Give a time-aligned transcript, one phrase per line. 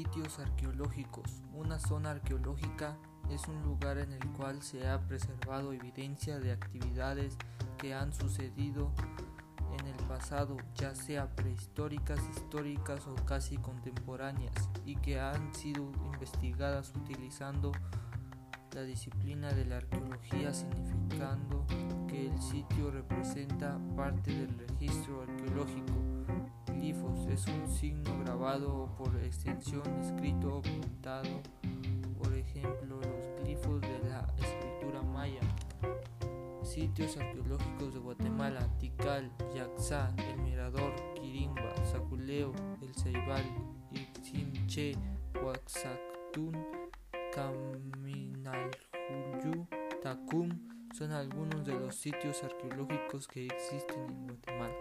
[0.00, 1.42] Sitios arqueológicos.
[1.52, 2.96] Una zona arqueológica
[3.28, 7.36] es un lugar en el cual se ha preservado evidencia de actividades
[7.76, 8.94] que han sucedido
[9.78, 16.94] en el pasado, ya sea prehistóricas, históricas o casi contemporáneas, y que han sido investigadas
[16.96, 17.70] utilizando
[18.72, 21.66] la disciplina de la arqueología, significando
[22.08, 26.19] que el sitio representa parte del registro arqueológico.
[27.32, 31.40] Es un signo grabado o por extensión escrito o pintado,
[32.18, 35.40] por ejemplo los glifos de la escritura maya.
[36.62, 43.44] Sitios arqueológicos de Guatemala, Tikal, Yaxá, El Mirador, Quirimba, Saculeo, El Ceibal,
[43.92, 44.96] Ixinche,
[45.40, 46.66] Huaxactún,
[47.32, 48.74] Caminaljuyu,
[50.02, 50.48] Tacum
[50.92, 54.79] son algunos de los sitios arqueológicos que existen en Guatemala.